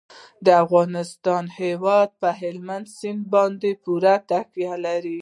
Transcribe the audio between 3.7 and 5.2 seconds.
پوره تکیه لري.